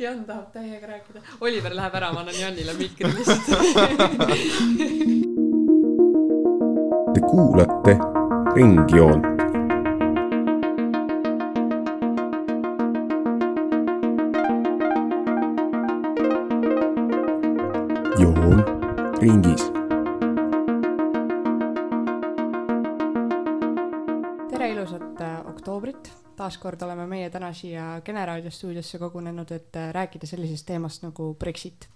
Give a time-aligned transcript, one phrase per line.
[0.00, 1.20] Jan tahab täiega rääkida.
[1.40, 3.50] Oliver läheb ära, ma annan Janile mikri lihtsalt.
[7.14, 7.98] Te kuulate
[8.56, 9.28] Ringjoont.
[18.20, 18.64] joon
[19.20, 19.69] ringis
[26.50, 31.04] taas kord oleme meie täna siia Kene raadio stuudiosse kogunenud, et äh, rääkida sellisest teemast
[31.04, 31.86] nagu Brexit.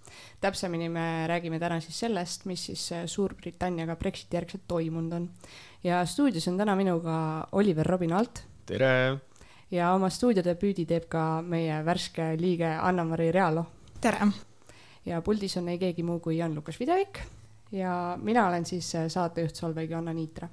[0.40, 5.28] täpsemini me räägime täna siis sellest, mis siis äh, Suurbritanniaga Brexiti järgselt toimunud on.
[5.84, 9.18] ja stuudios on täna minuga Oliver Robin Alt tere!
[9.70, 13.66] ja oma stuudiodebüüdi teeb ka meie värske liige Anna-Mari Realo
[14.00, 14.30] tere!
[15.06, 17.24] ja puldis on ei keegi muu kui Jan-Lukas Videvik
[17.72, 20.48] ja mina olen siis äh, saatejuht Solveig Johanna Niitra.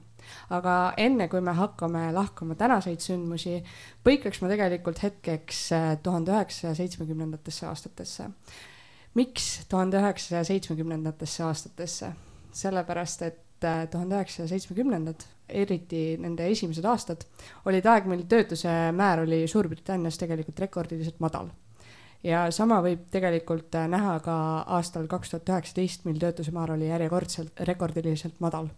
[0.49, 3.59] Aga enne, kui me hakkame lahkama tänaseid sündmusi,
[4.05, 8.29] põikaks ma tegelikult hetkeks äh, tuhande üheksasaja seitsmekümnendatesse aastatesse.
[9.13, 12.11] miks tuhande üheksasaja seitsmekümnendatesse aastatesse?
[12.51, 17.25] sellepärast, et äh, tuhande üheksasaja seitsmekümnendad, eriti nende esimesed aastad,
[17.65, 21.51] olid aeg, mil töötuse määr oli Suurbritannias tegelikult rekordiliselt madal
[22.23, 24.35] ja sama võib tegelikult äh, näha ka
[24.77, 28.69] aastal kaks tuhat üheksateist, mil töötuse määr oli järjekordselt rekordiliselt madal.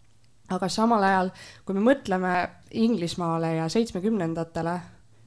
[0.56, 1.32] Aga samal ajal,
[1.66, 2.34] kui me mõtleme
[2.80, 4.78] Inglismaale ja seitsmekümnendatele,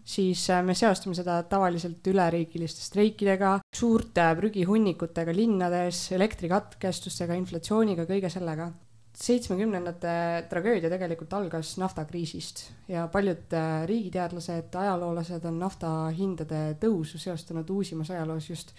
[0.07, 8.71] siis äh, me seostame seda tavaliselt üleriigiliste streikidega, suurte prügihunnikutega linnades, elektrikatkestustega, inflatsiooniga, kõige sellega.
[9.17, 10.11] Seitsmekümnendate
[10.51, 18.13] tragöödia tegelikult algas naftakriisist ja paljud äh, riigiteadlased, ajaloolased on nafta hindade tõusu seostanud uusimas
[18.13, 18.75] ajaloos just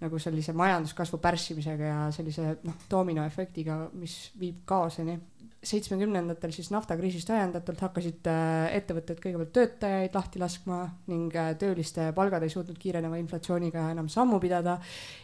[0.00, 5.18] nagu sellise majanduskasvu pärssimisega ja sellise noh, dominoefektiga, mis viib kaoseni
[5.64, 12.44] seitsmekümnendatel siis naftakriisist ajendatult hakkasid äh, ettevõtted kõigepealt töötajaid lahti laskma ning äh, tööliste palgad
[12.44, 14.78] ei suutnud kiireneva inflatsiooniga enam sammu pidada.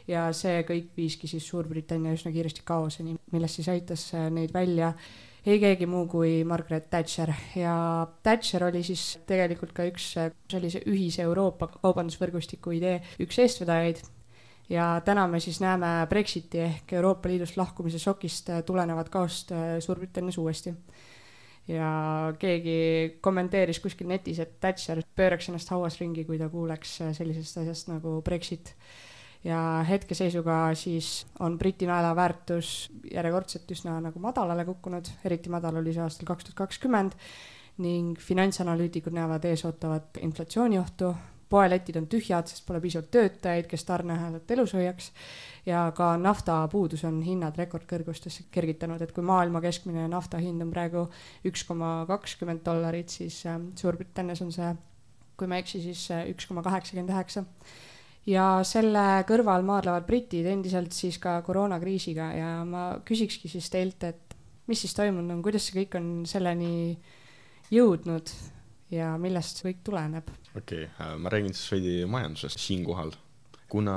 [0.09, 4.95] ja see kõik viiski siis Suurbritannia üsna kiiresti kaoseni, millest siis aitas äh, neid välja
[5.47, 7.75] ei keegi muu kui Margaret Thatcher ja
[8.23, 10.13] Thatcher oli siis tegelikult ka üks
[10.53, 14.03] sellise ühise Euroopa kaubandusvõrgustiku idee üks eestvedajaid
[14.71, 20.39] ja täna me siis näeme Brexiti ehk Euroopa Liidust lahkumise šokist tulenevat kaost äh, Suurbritannias
[20.39, 20.75] uuesti.
[21.69, 27.15] ja keegi kommenteeris kuskil netis, et Thatcher pööraks ennast hauas ringi, kui ta kuuleks äh,
[27.15, 28.75] sellisest asjast nagu Brexit.
[29.45, 35.93] ja hetkeseisuga siis on Briti naela väärtus järjekordselt üsna nagu madalale kukkunud, eriti madal oli
[35.93, 37.17] see aastal kaks tuhat kakskümmend
[37.79, 41.15] ning finantsanalüütikud näevad eesootavat inflatsiooniohtu
[41.51, 45.11] poeletid on tühjad, sest pole piisavalt töötajaid, kes tarneahelat elus hoiaks.
[45.67, 51.05] ja ka naftapuudus on hinnad rekordkõrgustesse kergitanud, et kui maailma keskmine nafta hind on praegu
[51.47, 54.71] üks koma kakskümmend dollarit, siis ähm, Suurbritannias on see,
[55.37, 57.45] kui ma ei eksi, siis äh, üks koma kaheksakümmend üheksa.
[58.29, 62.27] Ja selle kõrval maadlevad britid endiselt siis ka koroonakriisiga.
[62.37, 64.37] Ja ma küsikski siis teilt, et
[64.69, 66.99] mis siis toimunud on, kuidas see kõik on selleni
[67.73, 68.33] jõudnud
[68.95, 70.31] ja millest see kõik tuleneb?
[70.55, 73.13] okei okay,, äh, ma räägin siis veidi majandusest siinkohal.
[73.71, 73.95] kuna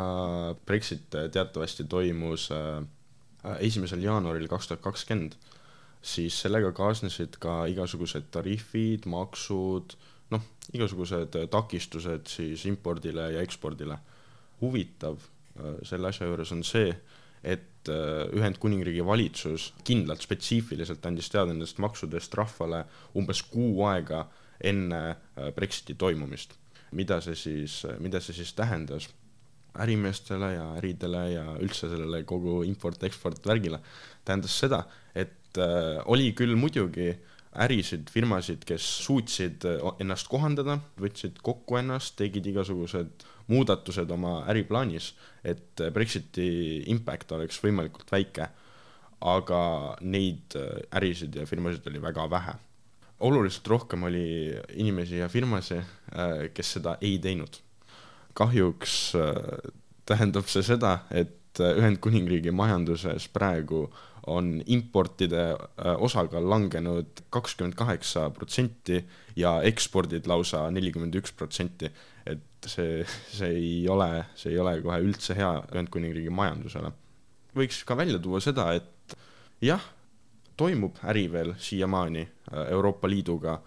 [0.65, 2.83] Brexit teatavasti toimus äh,
[3.59, 5.35] esimesel jaanuaril kaks tuhat kakskümmend,
[6.01, 9.95] siis sellega kaasnesid ka igasugused tariifid, maksud,
[10.31, 10.45] noh,
[10.77, 13.97] igasugused takistused siis impordile ja ekspordile.
[14.61, 16.93] huvitav äh, selle asja juures on see,
[17.43, 22.85] et Ühendkuningriigi valitsus kindlalt spetsiifiliselt andis teada nendest maksudest rahvale
[23.19, 24.21] umbes kuu aega
[24.61, 26.59] enne äh, Brexiti toimumist.
[26.93, 29.07] mida see siis, mida see siis tähendas
[29.79, 33.79] ärimeestele ja äridele ja üldse sellele kogu import-eksport värgile,
[34.25, 34.83] tähendas seda,
[35.15, 37.11] et äh, oli küll muidugi
[37.63, 45.13] ärisid, firmasid, kes suutsid äh, ennast kohandada, võtsid kokku ennast, tegid igasugused muudatused oma äriplaanis,
[45.43, 48.51] et äh, Brexiti impact oleks võimalikult väike.
[49.23, 49.57] aga
[50.03, 50.51] neid
[50.91, 52.57] ärisid ja firmasid oli väga vähe
[53.19, 55.83] oluliselt rohkem oli inimesi ja firmasid,
[56.17, 57.61] äh, kes seda ei teinud.
[58.33, 59.71] kahjuks äh,
[60.09, 63.85] tähendab see seda, et äh, Ühendkuningriigi majanduses praegu
[64.27, 65.57] on importide
[65.99, 69.01] osakaal langenud kakskümmend kaheksa protsenti
[69.35, 71.91] ja ekspordid lausa nelikümmend üks protsenti.
[72.25, 73.03] et see,
[73.35, 76.93] see ei ole, see ei ole kohe üldse hea Ühendkuningriigi majandusele.
[77.55, 79.17] võiks ka välja tuua seda, et
[79.61, 79.83] jah
[80.57, 83.57] toimub äri veel siiamaani äh, Euroopa Liiduga,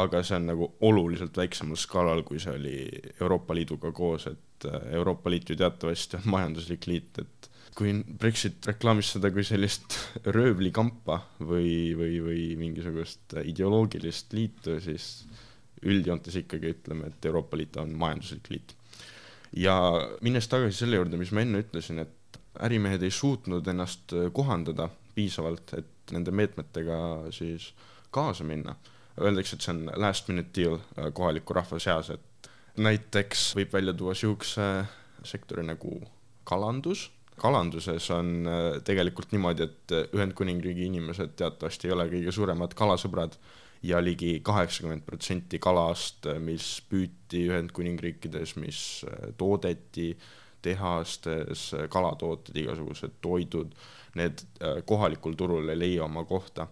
[0.00, 2.76] aga see on nagu oluliselt väiksemal skaalal, kui see oli
[3.20, 8.66] Euroopa Liiduga koos, et äh, Euroopa Liit ju teatavasti on majanduslik liit, et kui Brexit
[8.66, 9.96] reklaamis seda kui sellist
[10.36, 15.10] röövlikampa või, või, või mingisugust ideoloogilist liitu, siis
[15.86, 18.76] üldjoontes ikkagi ütleme, et Euroopa Liit on majanduslik liit.
[19.56, 19.74] ja
[20.22, 25.72] minnes tagasi selle juurde, mis ma enne ütlesin, et ärimehed ei suutnud ennast kohandada piisavalt,
[25.78, 26.98] et nende meetmetega
[27.34, 27.72] siis
[28.10, 28.76] kaasa minna.
[29.20, 33.94] Öeldakse, et see on last minute deal äh, kohaliku rahva seas, et näiteks võib välja
[33.94, 34.68] tuua niisuguse
[35.26, 35.98] sektori nagu
[36.48, 37.10] kalandus
[37.40, 43.38] kalanduses on äh, tegelikult niimoodi, et Ühendkuningriigi inimesed teatavasti ei ole kõige suuremad kalasõbrad
[43.86, 50.12] ja ligi kaheksakümmend protsenti kalast, mis püüti Ühendkuningriikides, mis äh, toodeti
[50.60, 53.72] tehastes, kalatooted, igasugused toidud,
[54.18, 56.66] need äh, kohalikul turul ei leia oma kohta.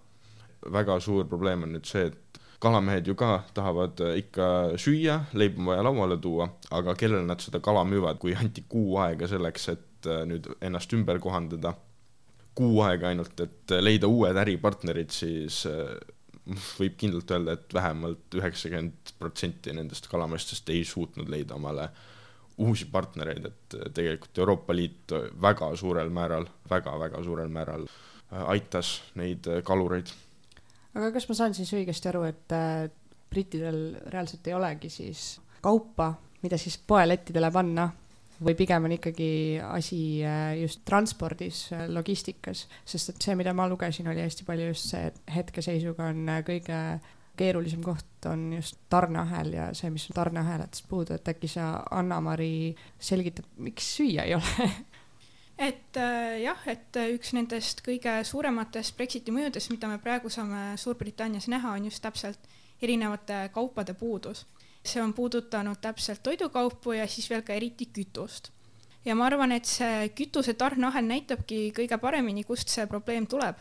[0.73, 5.59] väga suur probleem on nüüd see, et kalamehed ju ka tahavad äh, ikka süüa, leib
[5.59, 9.69] on vaja lauale tuua, aga kellele nad seda kala müüvad, kui anti kuu aega selleks,
[9.75, 11.75] et nüüd ennast ümber kohandada,
[12.59, 15.65] kuu aega ainult, et leida uued äripartnerid, siis
[16.79, 21.91] võib kindlalt öelda, et vähemalt üheksakümmend protsenti nendest kalameestest ei suutnud leida omale
[22.59, 28.99] uusi partnereid, et tegelikult Euroopa Liit väga suurel määral väga,, väga-väga suurel määral äh, aitas
[29.15, 30.11] neid kalureid.
[30.95, 32.59] aga kas ma saan siis õigesti aru, et
[33.31, 36.13] brittidel reaalselt ei olegi siis kaupa,
[36.43, 37.89] mida siis poelettidele panna
[38.45, 40.23] või pigem on ikkagi asi
[40.61, 45.19] just transpordis, logistikas, sest et see, mida ma lugesin, oli hästi palju just see, et
[45.35, 46.79] hetkeseisuga on kõige
[47.39, 52.75] keerulisem koht on just tarneahel ja see, mis on tarneahelatest puudu, et äkki sa, Anna-Mari,
[52.99, 54.69] selgitad, miks süüa ei ole
[55.69, 61.49] et äh, jah, et üks nendest kõige suurematest Brexiti mõjudest, mida me praegu saame Suurbritannias
[61.51, 62.51] näha, on just täpselt
[62.83, 64.45] erinevate kaupade puudus
[64.89, 68.51] see on puudutanud täpselt toidukaupu ja siis veel ka eriti kütust.
[69.05, 73.57] ja ma arvan, et see kütuse tarneahel näitabki kõige paremini, kust see probleem tuleb.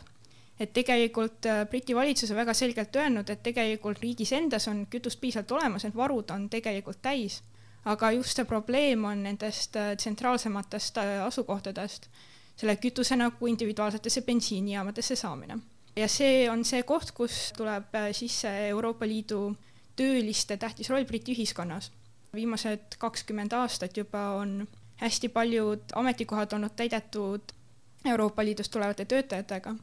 [0.60, 5.20] Et tegelikult äh, Briti valitsus on väga selgelt öelnud, et tegelikult riigis endas on kütust
[5.20, 7.40] piisavalt olemas, need varud on tegelikult täis,
[7.84, 12.08] aga just see probleem on nendest äh, tsentraalsematest äh, asukohtadest,
[12.58, 15.58] selle kütuse nagu individuaalsetesse bensiinijaamadesse saamine.
[15.96, 19.54] Ja see on see koht, kus tuleb sisse Euroopa Liidu
[19.98, 21.92] tööliste tähtis roll Briti ühiskonnas.
[22.34, 24.68] viimased kakskümmend aastat juba on
[25.00, 27.54] hästi paljud ametikohad olnud täidetud
[28.04, 29.74] Euroopa Liidust tulevate töötajatega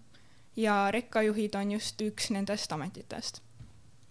[0.55, 3.41] ja rekkajuhid on just üks nendest ametitest.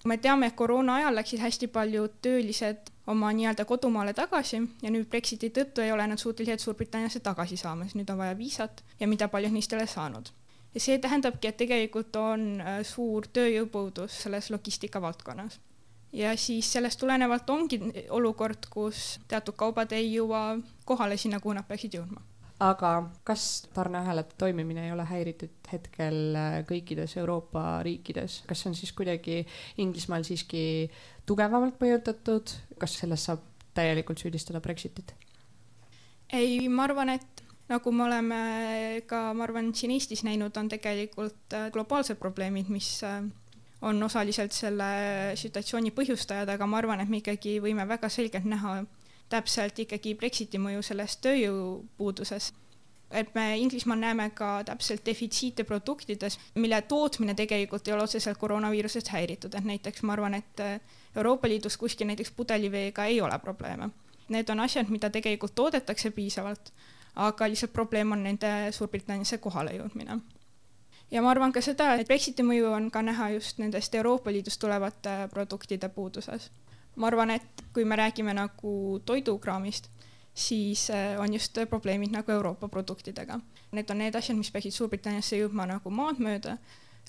[0.05, 5.08] me teame, et koroona ajal läksid hästi paljud töölised oma nii-öelda kodumaale tagasi ja nüüd
[5.08, 9.08] Brexiti tõttu ei ole nad suutelised Suurbritanniasse tagasi saama, sest nüüd on vaja viisat ja
[9.08, 10.29] mida paljud neist ei ole saanud.
[10.75, 15.61] ja see tähendabki, et tegelikult on äh, suur tööjõupuudus selles logistika valdkonnas
[16.14, 17.81] ja siis sellest tulenevalt ongi
[18.11, 22.23] olukord, kus teatud kaubad ei jõua kohale sinna, kuhu nad peaksid jõudma.
[22.62, 22.90] Aga
[23.26, 28.92] kas tarneahelate toimimine ei ole häiritud hetkel äh, kõikides Euroopa riikides, kas see on siis
[28.94, 29.42] kuidagi
[29.82, 30.90] Inglismaal siiski
[31.26, 33.42] tugevamalt mõjutatud, kas selles saab
[33.74, 35.14] täielikult süüdistada Brexitit?
[36.32, 38.40] ei, ma arvan, et nagu me oleme
[39.06, 43.22] ka, ma arvan, siin Eestis näinud, on tegelikult äh, globaalsed probleemid, mis äh,
[43.84, 48.82] on osaliselt selle situatsiooni põhjustajad, aga ma arvan, et me ikkagi võime väga selgelt näha
[49.34, 52.52] täpselt ikkagi Brexiti mõju selles tööjõupuuduses.
[53.14, 59.08] et me Inglismaal näeme ka täpselt defitsiite produktides, mille tootmine tegelikult ei ole otseselt koroonaviirusest
[59.08, 60.62] häiritud, et näiteks ma arvan, et
[61.16, 63.90] Euroopa Liidus kuskil näiteks pudeliveega ei ole probleeme.
[64.28, 66.72] Need on asjad, mida tegelikult toodetakse piisavalt,
[67.14, 70.19] aga lihtsalt probleem on nende Suurbritanniasse kohale jõudmine
[71.10, 74.60] ja ma arvan ka seda, et Brexiti mõju on ka näha just nendest Euroopa Liidust
[74.60, 76.50] tulevate produktide puuduses.
[76.96, 79.91] Ma arvan, et kui me räägime nagu toidukraamist,
[80.34, 83.41] siis äh, on just probleemid nagu Euroopa produktidega.
[83.72, 86.58] Need on need asjad, mis peaksid Suurbritanniasse jõudma nagu maad mööda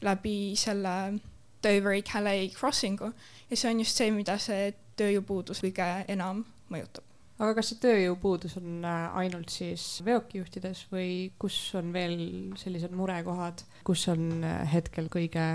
[0.05, 1.19] läbi selle
[1.63, 3.11] Dover-Calais crossingu
[3.49, 7.05] ja see on just see, mida see tööjõupuudus kõige enam mõjutab
[7.39, 11.09] aga kas see tööjõupuudus on äh, ainult siis veokijuhtides või
[11.41, 12.17] kus on veel
[12.59, 15.47] sellised murekohad, kus on hetkel kõige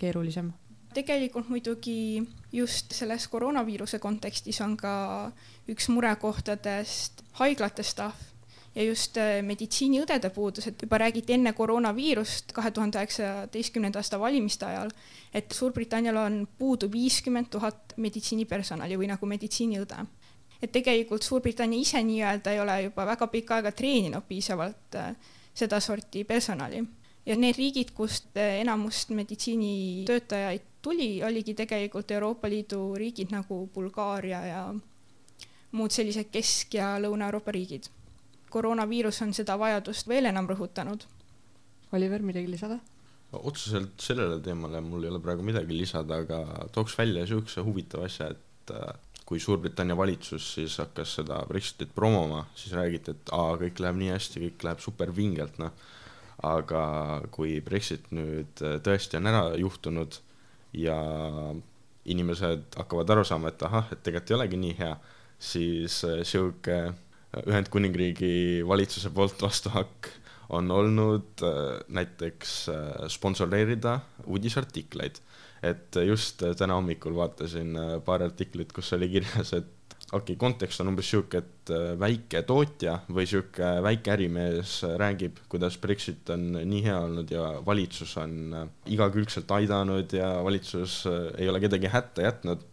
[0.00, 0.52] keerulisem?
[0.94, 4.92] Tegelikult muidugi just selles koroonaviiruse kontekstis on ka
[5.70, 8.30] üks murekohtadest haiglate staff
[8.74, 14.66] ja just äh, meditsiiniõdede puudus, et juba räägiti enne koroonaviirust kahe tuhande üheksateistkümnenda aasta valimiste
[14.66, 14.92] ajal,
[15.34, 20.04] et Suurbritannial on puudu viiskümmend tuhat meditsiinipersonali või nagu meditsiiniõde
[20.62, 25.14] et tegelikult Suurbritannia ise nii-öelda ei ole juba väga pikka aega treeninud piisavalt äh,
[25.54, 26.84] sedasorti personali.
[27.26, 34.44] ja need riigid, kust äh, enamust meditsiinitöötajaid tuli, oligi tegelikult Euroopa Liidu riigid nagu Bulgaaria
[34.46, 34.62] ja
[35.72, 37.90] muud sellised Kesk- ja Lõuna-Euroopa riigid.
[38.50, 41.04] koroonaviirus on seda vajadust veel enam rõhutanud.
[41.92, 42.78] Oliver, midagi lisada?
[43.32, 48.26] otseselt sellele teemale mul ei ole praegu midagi lisada, aga tooks välja niisuguse huvitava asja,
[48.34, 48.94] et äh,
[49.24, 54.10] kui Suurbritannia valitsus siis hakkas seda Brexitit promoma, siis räägiti, et aa, kõik läheb nii
[54.10, 55.70] hästi, kõik läheb super vingelt, noh.
[56.42, 56.82] aga
[57.30, 60.18] kui Brexit nüüd äh, tõesti on ära juhtunud
[60.72, 60.96] ja
[62.10, 64.94] inimesed hakkavad aru saama, et ahah, et tegelikult ei olegi nii hea,
[65.38, 66.80] siis äh, sihuke
[67.46, 70.08] Ühendkuningriigi valitsuse poolt vastuhakk
[70.50, 71.44] on olnud
[71.94, 72.54] näiteks
[73.14, 75.20] sponsoreerida uudisartikleid.
[75.62, 79.68] Et just täna hommikul vaatasin äh, paari artiklit, kus oli kirjas, et
[80.10, 85.38] okei okay,, kontekst on umbes sihuke, et äh, väike tootja või sihuke väike ärimees räägib,
[85.50, 91.04] kuidas Brexit on nii hea olnud ja valitsus on äh, igakülgselt aidanud ja valitsus
[91.38, 92.66] ei ole kedagi hätta jätnud.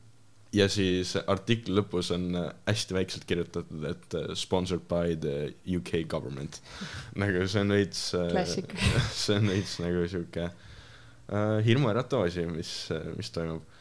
[0.56, 2.32] ja siis artikli lõpus on
[2.66, 6.62] hästi väikselt kirjutatud, et sponsored by the UK government.
[7.22, 8.14] nagu see on veits,
[9.24, 12.72] see on veits nagu sihuke äh, hirmuäratav asi, mis,
[13.18, 13.77] mis toimub.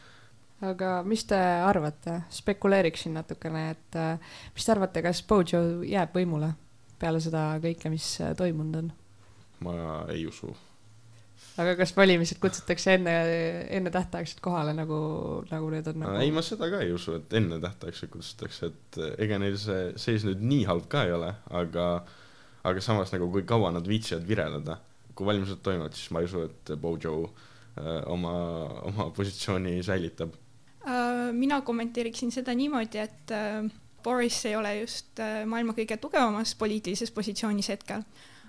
[0.65, 6.53] Aga mis te arvate, spekuleeriksin natukene, et äh, mis te arvate, kas Bojo jääb võimule
[6.97, 8.95] peale seda kõike, mis äh, toimunud on?
[9.65, 9.75] ma
[10.13, 10.51] ei usu.
[11.61, 13.13] aga kas valimised kutsutakse enne,
[13.79, 14.99] ennetähtaegselt kohale, nagu,
[15.51, 16.17] nagu need on nagu...?
[16.21, 20.25] ei, ma seda ka ei usu, et ennetähtaegselt kutsutakse, et äh, ega neil see seis
[20.27, 21.87] nüüd nii halb ka ei ole, aga,
[22.67, 24.81] aga samas nagu kui kaua nad viitsivad vireleda
[25.17, 27.15] kui valimised toimuvad, siis ma ei usu, et Bojo
[28.13, 28.33] oma,
[28.89, 30.35] oma positsiooni säilitab.
[31.33, 33.69] Mina kommenteeriksin seda niimoodi, et uh,
[34.03, 38.05] Boris ei ole just uh, maailma kõige tugevamas poliitilises positsioonis hetkel,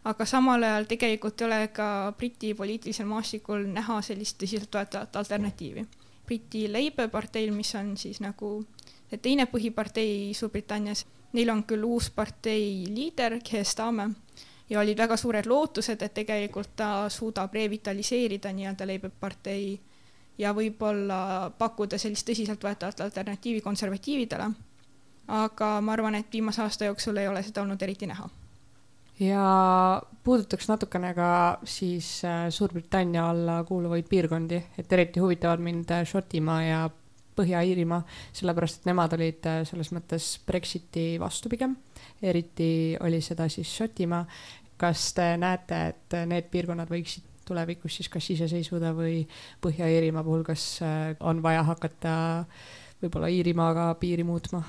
[0.07, 5.87] aga samal ajal tegelikult ei ole ka Briti poliitilisel maastikul näha sellist tõsiseltvõetavat alternatiivi.
[6.26, 8.62] Briti Labour parteil, mis on siis nagu
[9.23, 14.12] teine põhipartei Suurbritannias, neil on küll uus partei liider, Keir Starmer
[14.68, 19.78] ja olid väga suured lootused, et tegelikult ta suudab revitaliseerida nii-öelda Labour partei
[20.38, 24.50] ja võib-olla pakkuda sellist tõsiseltvõetavat alternatiivi konservatiividele.
[25.28, 28.28] aga ma arvan, et viimase aasta jooksul ei ole seda olnud eriti näha.
[29.21, 36.04] ja puudutaks natukene ka siis äh, Suurbritannia alla kuuluvaid piirkondi, et eriti huvitavad mind äh,
[36.04, 36.90] Šotimaa ja
[37.38, 38.02] Põhja-Iirimaa,
[38.35, 41.76] sellepärast et nemad olid äh, selles mõttes Brexiti vastu pigem
[42.23, 44.26] eriti oli seda siis Šotimaa.
[44.78, 49.22] kas te näete, et need piirkonnad võiksid tulevikus siis kas iseseisvuda või
[49.64, 52.12] Põhja-Iirimaa puhul, kas äh, on vaja hakata
[53.02, 54.62] võib-olla Iirimaaga piiri muutma?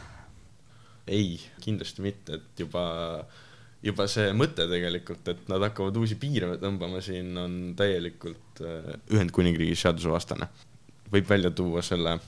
[1.10, 2.84] ei, kindlasti mitte, et juba,
[3.82, 9.78] juba see mõte tegelikult, et nad hakkavad uusi piire tõmbama siin, on täielikult äh, Ühendkuningriigi
[9.80, 10.50] seadusevastane.
[11.10, 12.20] võib välja tuua selle,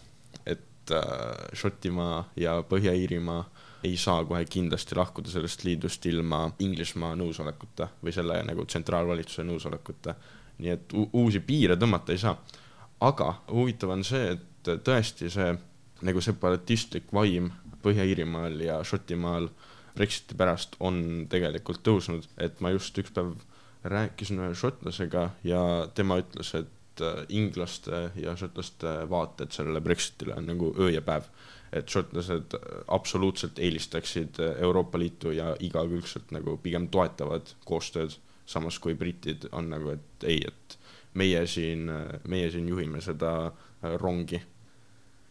[0.45, 3.43] et äh, Šotimaa ja Põhja-Iirimaa
[3.83, 10.15] ei saa kohe kindlasti lahkuda sellest liidust ilma Inglismaa nõusolekuta või selle nagu tsentraalvalitsuse nõusolekuta.
[10.61, 12.37] nii et uusi piire tõmmata ei saa.
[12.99, 15.57] aga huvitav on see, et tõesti see
[16.01, 19.49] nagu separatistlik vaim Põhja-Iirimaal ja Šotimaal
[19.95, 23.33] Brexiti pärast on tegelikult tõusnud, et ma just üks päev
[23.83, 25.61] rääkisin ühe šotlasega ja
[25.95, 31.27] tema ütles, et äh, inglaste ja šotlaste vaated sellele Brexitile on nagu öö ja päev
[31.71, 32.55] et šotlased
[32.91, 39.95] absoluutselt eelistaksid Euroopa Liitu ja igakülgselt nagu pigem toetavad koostööd, samas kui britid on nagu,
[39.95, 40.77] et ei, et
[41.13, 41.87] meie siin,
[42.27, 43.51] meie siin juhime seda
[44.01, 44.41] rongi.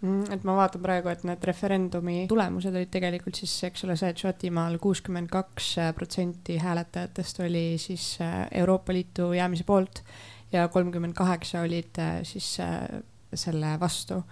[0.01, 4.09] Mm, et ma vaatan praegu, et need referendumi tulemused olid tegelikult siis, eks ole, see,
[4.09, 10.01] et Šotimaal kuuskümmend kaks protsenti hääletajatest oli siis äh, Euroopa Liitu jäämise poolt
[10.53, 12.81] ja kolmkümmend kaheksa olid äh, siis äh,
[13.35, 14.23] selle vastu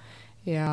[0.49, 0.69] ja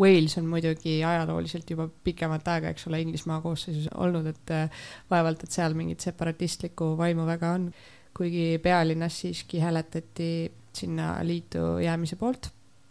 [0.00, 5.44] Wales on muidugi ajalooliselt juba pikemat aega, eks ole, Inglismaa koosseisus olnud, et äh, vaevalt,
[5.44, 7.70] et seal mingit separatistlikku vaimu väga on.
[8.18, 12.48] kuigi pealinnas siiski hääletati sinna liitu jäämise poolt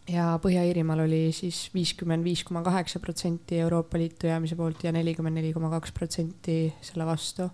[0.08, 5.40] ja Põhja-Iirimaal oli siis viiskümmend viis koma kaheksa protsenti Euroopa Liitu jäämise poolt ja nelikümmend
[5.40, 7.50] neli koma kaks protsenti selle vastu.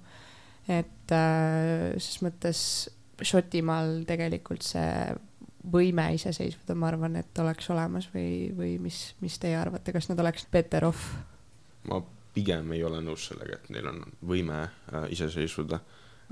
[0.68, 2.60] et äh, ses mõttes
[3.24, 4.86] Šotimaal tegelikult see
[5.72, 10.20] võime iseseisvuda, ma arvan, et oleks olemas või, või mis, mis teie arvate, kas nad
[10.24, 11.14] oleks better off?
[11.90, 12.00] ma
[12.34, 15.80] pigem ei ole nõus sellega, et neil on võime äh, iseseisvuda.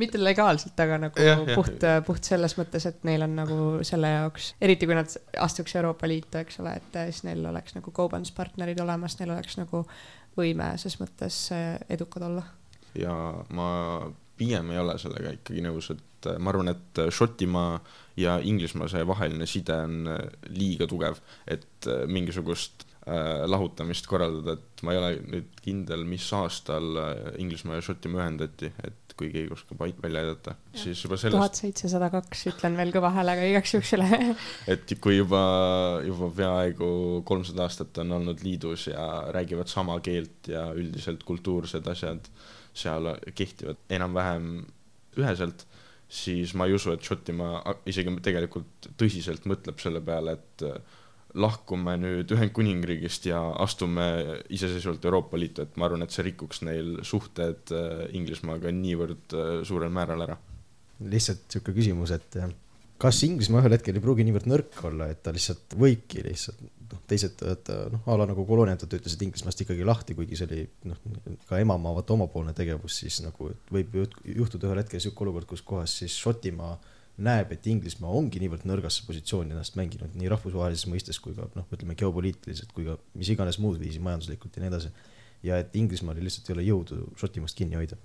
[0.01, 4.53] mitte legaalselt, aga nagu ja, puht, puht selles mõttes, et neil on nagu selle jaoks,
[4.61, 9.19] eriti kui nad astuks Euroopa Liitu, eks ole, et siis neil oleks nagu kaubanduspartnerid olemas,
[9.19, 9.85] neil oleks nagu
[10.37, 12.43] võime ses mõttes äh, edukad olla.
[12.95, 13.13] ja
[13.55, 13.69] ma
[14.41, 17.75] pigem ei ole sellega ikkagi nõus, et äh, ma arvan, et äh, Šotimaa
[18.19, 24.83] ja Inglismaa see vaheline side on äh, liiga tugev, et mingisugust äh, lahutamist korraldada, et
[24.85, 29.51] ma ei ole nüüd kindel, mis aastal äh, Inglismaa ja Šotimaa ühendati, et kui keegi
[29.53, 31.37] oskab välja aidata, siis juba sellest.
[31.37, 34.07] tuhat seitsesada kaks, ütlen veel kõva häälega igaks juhuks üle.
[34.73, 35.41] Et kui juba,
[36.07, 36.89] juba peaaegu
[37.27, 42.31] kolmsada aastat on olnud liidus ja räägivad sama keelt ja üldiselt kultuursed asjad
[42.73, 44.47] seal kehtivad enam-vähem
[45.19, 45.65] üheselt,
[46.11, 50.99] siis ma ei usu, et Šotimaa isegi tegelikult tõsiselt mõtleb selle peale, et äh,
[51.39, 54.07] lahkume nüüd Ühendkuningriigist ja astume
[54.51, 59.53] iseseisvalt Euroopa Liitu, et ma arvan, et see rikuks neil suhted äh, Inglismaaga niivõrd äh,
[59.67, 60.37] suurel määral ära.
[61.11, 62.41] Lihtsalt sihuke küsimus, et
[63.01, 67.01] kas Inglismaa ühel hetkel ei pruugi niivõrd nõrk olla, et ta lihtsalt võibki lihtsalt noh,
[67.09, 67.41] teised,
[67.93, 70.99] noh, a la nagu kolooniatud ütlesid Inglismaast ikkagi lahti, kuigi see oli noh,
[71.49, 74.07] ka emamaa vaata omapoolne tegevus, siis nagu võib ju
[74.41, 76.75] juhtuda ühel hetkel sihuke olukord, kus kohas siis Šotimaa
[77.25, 81.67] näeb, et Inglismaa ongi niivõrd nõrgasse positsiooni ennast mänginud nii rahvusvahelises mõistes kui ka noh,
[81.73, 84.93] ütleme geopoliitiliselt kui ka mis iganes muud viisi majanduslikult ja nii edasi.
[85.47, 87.97] ja et Inglismaal lihtsalt ei ole jõudu Šotimaast kinni hoida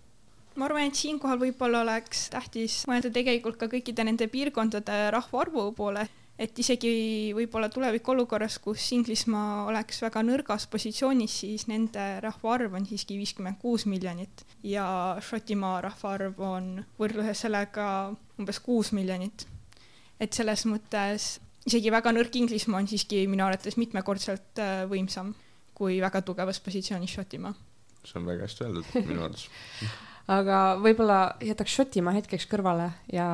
[0.56, 6.06] ma arvan, et siinkohal võib-olla oleks tähtis mõelda tegelikult ka kõikide nende piirkondade rahvaarvu poole,
[6.38, 13.18] et isegi võib-olla tulevikuolukorras, kus Inglismaa oleks väga nõrgas positsioonis, siis nende rahvaarv on siiski
[13.20, 14.86] viiskümmend kuus miljonit ja
[15.24, 16.70] Šotimaa rahvaarv on
[17.00, 17.88] võrdluses sellega
[18.38, 19.46] umbes kuus miljonit.
[20.20, 21.36] et selles mõttes
[21.66, 25.34] isegi väga nõrk Inglismaa on siiski minu arvates mitmekordselt äh, võimsam
[25.76, 27.54] kui väga tugevas positsioonis Šotimaa.
[28.04, 29.48] see on väga hästi öeldud minu arvates
[30.32, 33.28] aga võib-olla jätaks Šotimaa hetkeks kõrvale ja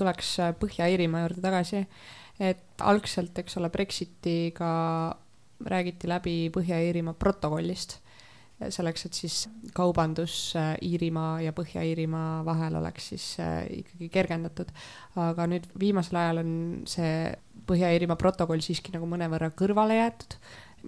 [0.00, 1.84] tuleks äh, Põhja-Iirimaa juurde tagasi.
[2.40, 4.70] et algselt, eks ole, Brexitiga
[5.64, 7.98] räägiti läbi Põhja-Iirimaa protokollist,
[8.68, 9.38] selleks, et siis
[9.76, 14.72] kaubandus äh, Iirimaa ja Põhja-Iirimaa vahel oleks siis äh, ikkagi kergendatud.
[15.16, 16.52] aga nüüd viimasel ajal on
[16.88, 17.32] see
[17.66, 20.38] Põhja-Iirimaa protokoll siiski nagu mõnevõrra kõrvale jäetud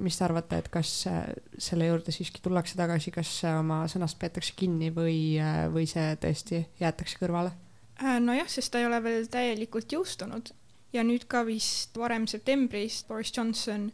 [0.02, 1.24] mis te arvate, et kas äh,
[1.60, 6.14] selle juurde siiski tullakse tagasi, kas äh, oma sõnast peetakse kinni või, äh, või see
[6.22, 7.54] tõesti jäetakse kõrvale?
[7.98, 10.52] nojah, sest ta ei ole veel täielikult jõustunud
[10.94, 13.88] ja nüüd ka vist varem septembris Boris Johnson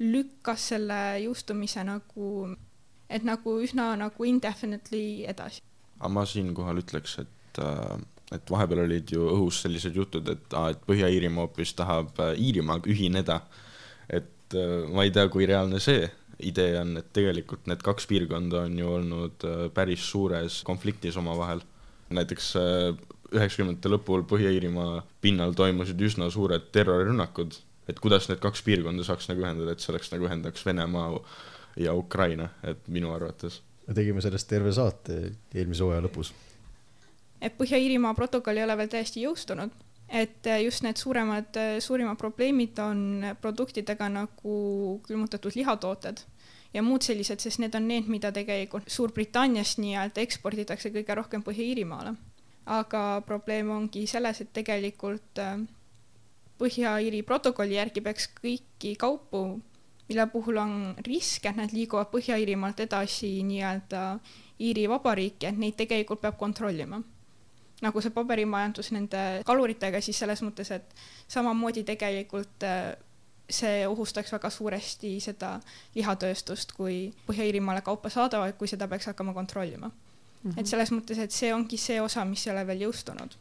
[0.00, 2.30] lükkas selle jõustumise nagu,
[3.12, 5.60] et nagu üsna nagu indefinitely edasi.
[6.00, 8.00] aga ma siinkohal ütleks, et äh,
[8.32, 13.42] et vahepeal olid ju õhus sellised jutud, et aa, et Põhja-Iirimaa hoopis tahab Iirimaaga ühineda.
[14.08, 16.06] et äh, ma ei tea, kui reaalne see
[16.42, 21.62] idee on, et tegelikult need kaks piirkonda on ju olnud äh, päris suures konfliktis omavahel.
[22.12, 22.46] näiteks
[23.32, 27.56] üheksakümnendate lõpul Põhja-Iirimaa pinnal toimusid üsna suured terrorirünnakud,
[27.88, 31.08] et kuidas need kaks piirkonda saaks nagu ühendada, et see oleks nagu ühendaks Venemaa
[31.80, 33.62] ja Ukraina, et minu arvates.
[33.86, 35.22] me tegime sellest terve saate
[35.54, 36.34] eelmise hooaja lõpus
[37.42, 39.72] et Põhja-Iirimaa protokoll ei ole veel täiesti jõustunud,
[40.12, 44.56] et just need suuremad, suurimad probleemid on produktidega nagu
[45.06, 46.20] külmutatud lihatooted
[46.74, 52.16] ja muud sellised, sest need on need, mida tegelikult Suurbritanniast nii-öelda eksporditakse kõige rohkem Põhja-Iirimaale.
[52.62, 55.58] aga probleem ongi selles, et tegelikult äh,
[56.60, 59.60] Põhja-Iiri protokolli järgi peaks kõiki kaupu,
[60.08, 60.74] mille puhul on
[61.06, 64.04] risk, et nad liiguvad Põhja-Iirimaalt edasi nii-öelda
[64.60, 67.02] Iiri Vabariiki, et neid tegelikult peab kontrollima
[67.82, 70.94] nagu see paberimajandus nende kaluritega, siis selles mõttes, et
[71.30, 72.92] samamoodi tegelikult äh,
[73.50, 75.56] see ohustaks väga suuresti seda
[75.94, 80.50] lihatööstust, kui Põhja-Iirimaale kaupa saadavad, kui seda peaks hakkama kontrollima mm.
[80.50, 80.60] -hmm.
[80.60, 83.36] et selles mõttes, et see ongi see osa, mis ei ole veel jõustunud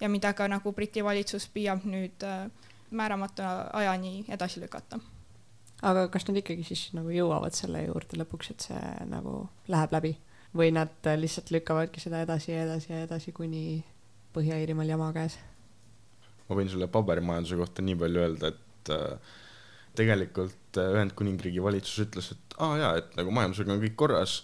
[0.00, 2.50] ja mida ka nagu Briti valitsus püüab nüüd äh,
[2.90, 4.98] määramata ajani edasi lükata.
[5.82, 10.16] aga kas nad ikkagi siis nagu jõuavad selle juurde lõpuks, et see nagu läheb läbi?
[10.56, 13.82] Või nad lihtsalt lükkavadki seda edasi ja edasi ja edasi, kuni
[14.32, 15.38] Põhja-Iirimaal jama käes?
[16.48, 19.36] ma võin sulle paberimajanduse kohta nii palju öelda, et äh,
[19.96, 24.36] tegelikult äh, Ühendkuningriigi valitsus ütles, et aa ah, jaa, et nagu majandusega on kõik korras,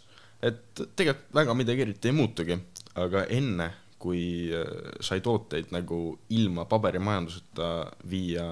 [0.44, 0.62] et
[0.97, 2.59] tegelikult väga midagi eriti ei muutugi,
[3.03, 3.68] aga enne,
[4.01, 4.23] kui
[4.55, 4.66] äh,
[5.05, 7.71] sai tooteid nagu ilma paberimajanduseta
[8.09, 8.51] viia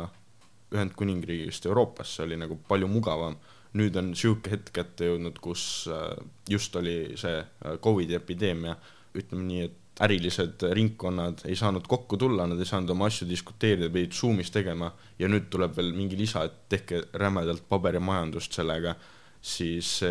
[0.75, 3.37] Ühendkuningriigist Euroopasse, oli nagu palju mugavam.
[3.75, 6.15] Nüüd on niisugune hetk kätte jõudnud, kus äh,
[6.51, 8.77] just oli see äh, Covidi epideemia,
[9.17, 13.89] ütleme nii, et ärilised ringkonnad ei saanud kokku tulla, nad ei saanud oma asju diskuteerida,
[13.93, 18.93] pidid Zoomis tegema ja nüüd tuleb veel mingi lisa, et tehke rämedalt paberimajandust sellega,
[19.41, 20.03] siis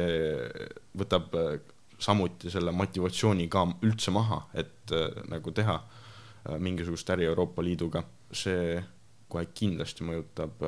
[0.98, 1.60] võtab äh,
[2.00, 8.04] samuti selle motivatsiooni ka üldse maha, et äh, nagu teha äh, mingisugust äri Euroopa Liiduga.
[8.36, 8.82] see
[9.30, 10.60] kohe kindlasti mõjutab,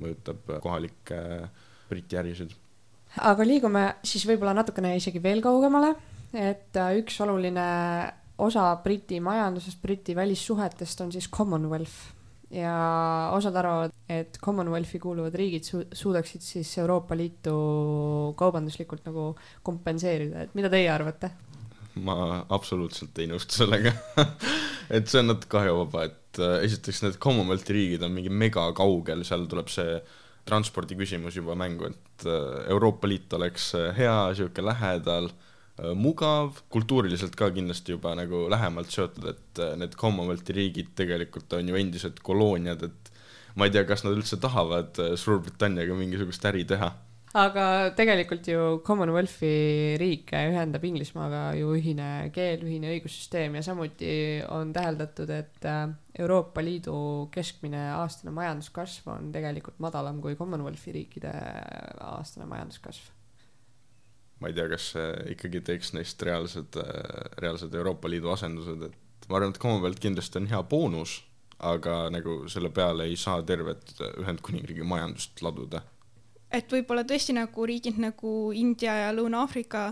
[0.00, 1.18] mõjutab kohalikke
[1.94, 2.52] Briti ärisid.
[3.22, 5.94] aga liigume siis võib-olla natukene isegi veel kaugemale,
[6.34, 7.68] et üks oluline
[8.42, 12.14] osa Briti majandusest, Briti välissuhetest on siis Commonwealth
[12.54, 12.74] ja
[13.34, 17.54] osad arvavad, et Commonwealthi kuuluvad riigid su suudaksid siis Euroopa Liitu
[18.38, 21.30] kaubanduslikult nagu kompenseerida, et mida teie arvate?
[21.94, 23.92] ma absoluutselt ei nõustu sellega
[24.96, 29.22] et see on natuke kahjuvaba, et äh, esiteks need Commonwealthi riigid on mingi mega kaugel,
[29.26, 29.98] seal tuleb see
[30.48, 35.32] transpordi küsimus juba mängu, et äh, Euroopa Liit oleks äh, hea, sihuke lähedal,
[35.98, 41.80] mugav, kultuuriliselt ka kindlasti juba nagu lähemalt seotud, et need Commonwealthi riigid tegelikult on ju
[41.80, 43.10] endised kolooniad, et
[43.58, 46.92] ma ei tea, kas nad üldse tahavad Suurbritanniaga mingisugust äri teha
[47.34, 47.64] aga
[47.98, 54.12] tegelikult ju Commonwealthi riike ühendab Inglismaaga ju ühine keel, ühine õigussüsteem ja samuti
[54.54, 55.88] on täheldatud, et äh,
[56.22, 56.94] Euroopa Liidu
[57.34, 61.32] keskmine aastane majanduskasv on tegelikult madalam kui Commonwealthi riikide
[62.06, 63.10] aastane majanduskasv.
[64.38, 64.92] ma ei tea, kas
[65.34, 70.38] ikkagi teeks neist reaalsed, äh, reaalsed Euroopa Liidu asendused, et ma arvan, et Commonwealth kindlasti
[70.38, 71.16] on hea boonus,
[71.64, 75.82] aga nagu selle peale ei saa tervet Ühendkuningriigi majandust laduda
[76.54, 79.84] et võib-olla tõesti nagu riigid nagu India ja Lõuna-Aafrika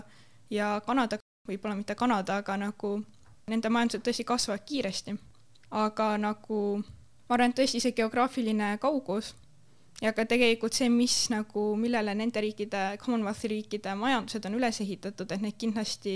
[0.53, 2.95] ja Kanada, võib-olla mitte Kanada, aga nagu
[3.51, 5.15] nende majandused tõesti kasvavad kiiresti.
[5.73, 6.57] aga nagu
[7.27, 9.33] ma arvan, et tõesti see geograafiline kaugus
[10.01, 15.31] ja ka tegelikult see, mis nagu, millele nende riikide, Commonwealthi riikide majandused on üles ehitatud,
[15.31, 16.15] et need kindlasti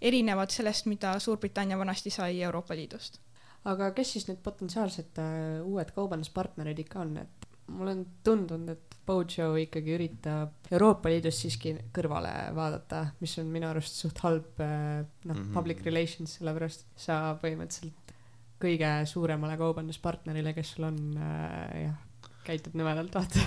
[0.00, 3.20] erinevad sellest, mida Suurbritannia vanasti sai Euroopa Liidust.
[3.68, 7.37] aga kes siis need potentsiaalsed uh, uued kaubanduspartnerid ikka on, et
[7.68, 13.70] mul on tundunud, et Bojo ikkagi üritab Euroopa Liidust siiski kõrvale vaadata, mis on minu
[13.70, 18.14] arust suht halb eh, noh mm -hmm., public relations, sellepärast sa põhimõtteliselt
[18.60, 23.44] kõige suuremale kaubanduspartnerile, kes sul on äh, jah, käitud nõmedalt vaata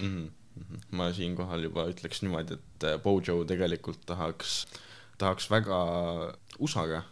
[0.00, 0.12] mm.
[0.12, 0.84] -hmm.
[0.96, 4.66] ma siinkohal juba ütleks niimoodi, et Bojo tegelikult tahaks,
[5.18, 5.82] tahaks väga
[6.58, 7.02] USA-ga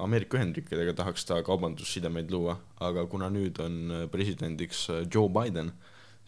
[0.00, 5.72] Ameerika Ühendriikidega tahaks ta kaubandussidemeid luua, aga kuna nüüd on presidendiks Joe Biden,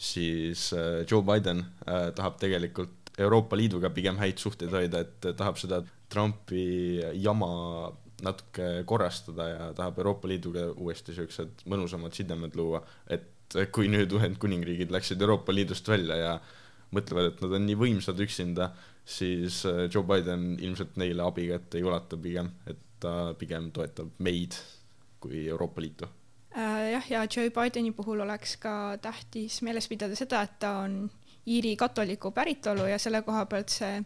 [0.00, 5.58] siis äh, Joe Biden äh, tahab tegelikult Euroopa Liiduga pigem häid suhteid hoida, et tahab
[5.60, 7.50] seda Trumpi jama
[8.24, 12.80] natuke korrastada ja tahab Euroopa Liiduga uuesti siuksed mõnusamad sidemed luua,
[13.12, 16.32] et kui nüüd Ühendkuningriigid läksid Euroopa Liidust välja ja
[16.94, 18.70] mõtlevad, et nad on nii võimsad üksinda,
[19.04, 24.56] siis äh, Joe Biden ilmselt neile abikätt ei ulata pigem, et ta pigem toetab meid
[25.20, 26.08] kui Euroopa Liitu.
[26.08, 26.19] Äh,
[26.54, 31.10] jah, ja Joe Bideni puhul oleks ka tähtis meeles pidada seda, et ta on
[31.46, 34.02] Iiri katoliku päritolu ja selle koha pealt see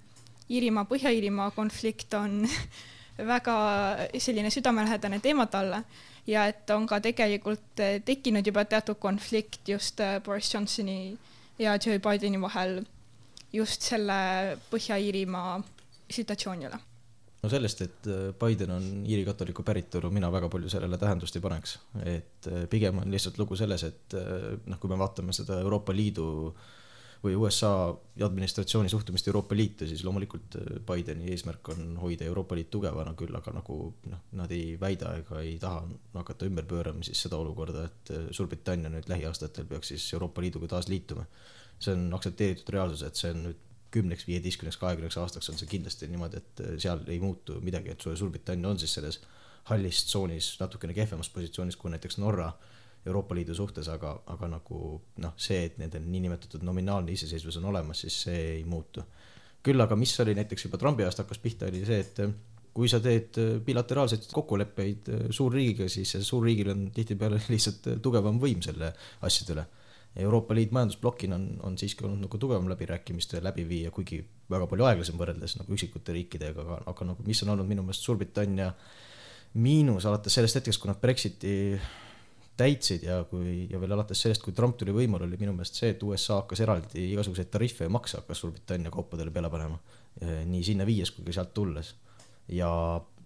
[0.51, 2.45] Iirimaa, Põhja-Iirimaa konflikt on
[3.33, 3.57] väga
[4.19, 5.83] selline südamelähedane teema talle.
[6.27, 11.19] Ja et on ka tegelikult tekkinud juba teatud konflikt just äh, Boris Johnsoni
[11.59, 12.85] ja Joe Bideni vahel
[13.53, 15.61] just selle Põhja-Iirimaa
[16.11, 16.81] situatsiooni üle
[17.45, 21.45] no sellest, et äh, Biden on Iiri katoliku päritolu, mina väga palju sellele tähendust ei
[21.45, 21.77] paneks.
[22.05, 25.95] et äh, pigem on lihtsalt lugu selles, et äh, noh, kui me vaatame seda Euroopa
[25.95, 26.27] Liidu
[27.25, 27.89] või USA
[28.21, 33.55] administratsiooni suhtumist Euroopa Liitu, siis loomulikult Bideni eesmärk on hoida Euroopa Liit tugevana küll, aga
[33.57, 33.79] nagu
[34.13, 35.87] noh, nad ei väida ega ei taha
[36.19, 40.91] hakata ümber pöörama siis seda olukorda, et Suurbritannia nüüd lähiaastatel peaks siis Euroopa Liiduga taas
[40.93, 41.25] liituma.
[41.81, 46.09] see on aktsepteeritud reaalsus, et see on nüüd kümneks, viieteistkümneks, kahekümneks aastaks on see kindlasti
[46.11, 49.21] niimoodi, et äh, seal ei muutu midagi, et Suurbritannia on siis selles
[49.71, 52.51] hallis tsoonis natukene kehvemas positsioonis kui näiteks Norra
[53.07, 54.81] Euroopa Liidu suhtes, aga, aga nagu
[55.21, 59.05] noh, see, et nende niinimetatud nominaalne iseseisvus on olemas, siis see ei muutu.
[59.65, 62.35] küll aga, mis oli näiteks juba Trumpi ajast hakkas pihta, oli see, et äh,
[62.75, 68.93] kui sa teed äh, bilateraalseid kokkuleppeid suurriigiga, siis suurriigil on tihtipeale lihtsalt tugevam võim selle
[69.25, 69.67] asjade üle
[70.17, 75.19] Euroopa Liit majandusplokina on, on siiski olnud nagu tugevam läbirääkimiste läbiviija, kuigi väga palju aeglasem
[75.19, 78.71] võrreldes nagu üksikute riikidega, aga, aga nagu mis on olnud minu meelest Suurbritannia
[79.59, 81.55] miinus alates sellest hetkest, kui nad Brexiti
[82.57, 85.91] täitsid ja kui, ja veel alates sellest, kui Trump tuli võimule, oli minu meelest see,
[85.95, 89.81] et USA hakkas eraldi igasuguseid tariffe ja makse hakkas Suurbritannia kaupadele peale panema.
[90.47, 91.95] nii sinna viies kui ka sealt tulles.
[92.49, 92.71] ja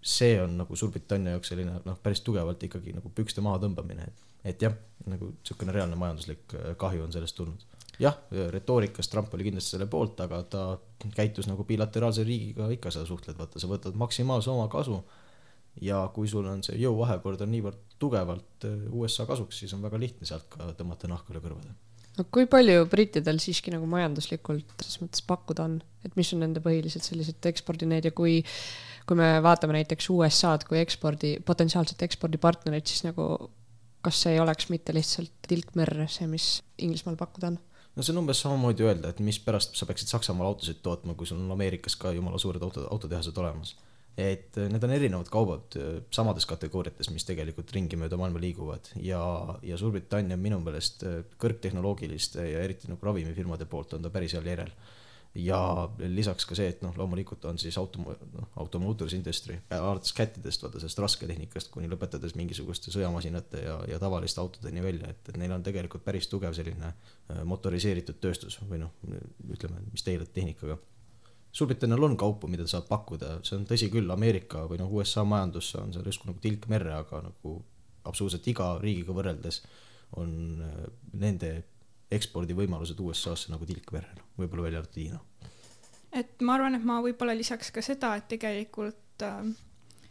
[0.01, 4.28] see on nagu Suurbritannia jaoks selline noh, päris tugevalt ikkagi nagu pükste maha tõmbamine, et
[4.43, 4.75] et jah,
[5.09, 7.65] nagu niisugune reaalne majanduslik äh, kahju on sellest tulnud.
[7.99, 8.15] jah,
[8.53, 10.61] retoorikas Trump oli kindlasti selle poolt, aga ta
[11.15, 15.01] käitus nagu bilateraalse riigiga ikka sa suhtled, vaata, sa võtad maksimaalse oma kasu
[15.81, 19.99] ja kui sul on see jõuvahekord on niivõrd tugevalt äh, USA kasuks, siis on väga
[20.01, 21.75] lihtne sealt ka tõmmata nahku üle kõrvade.
[22.17, 26.63] no kui palju brittidel siiski nagu majanduslikult selles mõttes pakkuda on, et mis on nende
[26.63, 28.41] põhilised sellised ekspordineed ja kui
[29.09, 33.25] kui me vaatame näiteks USA-d kui ekspordi, potentsiaalset ekspordipartnerit, siis nagu
[34.05, 37.59] kas see ei oleks mitte lihtsalt tilk merre, see, mis Inglismaal pakkuda on?
[37.95, 41.41] no see on umbes samamoodi öelda, et mispärast sa peaksid Saksamaal autosid tootma, kui sul
[41.41, 43.75] on Ameerikas ka jumala suured auto, autotehased olemas.
[44.19, 48.89] et äh, need on erinevad kaubad äh, samades kategooriates, mis tegelikult ringi mööda maailma liiguvad
[48.99, 49.21] ja,
[49.63, 54.49] ja Suurbritannia minu meelest äh, kõrgtehnoloogiliste ja eriti nagu ravimifirmade poolt on ta päris heal
[54.49, 54.73] järel
[55.45, 55.59] ja
[55.99, 60.81] lisaks ka see, et noh, loomulikult on siis auto, noh, automotors industry, alates kättidest, vaata
[60.81, 65.65] sellest rasketehnikast kuni lõpetades mingisuguste sõjamasinate ja, ja tavaliste autodeni välja, et, et neil on
[65.65, 66.93] tegelikult päris tugev selline
[67.49, 68.95] motoriseeritud tööstus või noh,
[69.49, 70.79] ütleme, mis tegeleb tehnikaga
[71.51, 75.71] Suurbritannial on kaupu, mida saab pakkuda, see on tõsi küll, Ameerika või noh, USA majandus
[75.79, 77.55] on seal justkui nagu tilk merre, aga nagu
[78.05, 79.63] absoluutselt iga riigiga võrreldes
[80.21, 80.83] on äh,
[81.17, 81.51] nende
[82.13, 85.19] ekspordivõimalused USA-sse nagu tilk merre, noh, võib-olla välja arvatud Hiina.
[86.13, 89.41] Et ma arvan, et ma võib-olla lisaks ka seda, et tegelikult äh,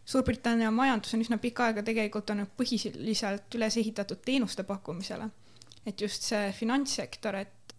[0.08, 5.28] Suurbritannia majandus on üsna pikka aega tegelikult olnud põhiliselt üles ehitatud teenuste pakkumisele.
[5.86, 7.74] et just see finantssektor, et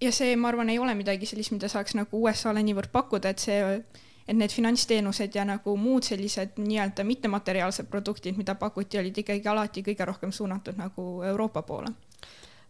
[0.00, 3.42] ja see, ma arvan, ei ole midagi sellist, mida saaks nagu USA-le niivõrd pakkuda, et
[3.42, 3.78] see,
[4.26, 9.86] et need finantsteenused ja nagu muud sellised nii-öelda mittemateriaalsed produktid, mida pakuti, olid ikkagi alati
[9.86, 11.94] kõige rohkem suunatud nagu Euroopa poole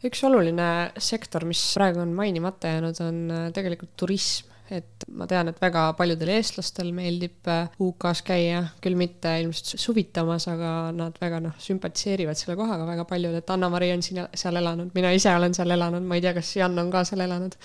[0.03, 0.68] üks oluline
[0.99, 5.85] sektor, mis praegu on mainimata jäänud, on äh, tegelikult turism et ma tean, et väga
[5.98, 12.38] paljudel eestlastel meeldib äh, UK-s käia, küll mitte ilmselt suvitamas, aga nad väga noh, sümpatiseerivad
[12.38, 16.06] selle kohaga väga palju, et Anna-Mari on siin, seal elanud, mina ise olen seal elanud,
[16.06, 17.58] ma ei tea, kas Jan on ka seal elanud.